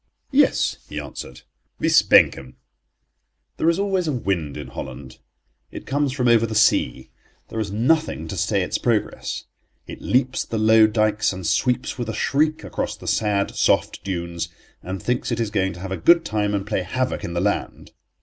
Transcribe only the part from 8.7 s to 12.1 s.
progress. It leaps the low dykes and sweeps with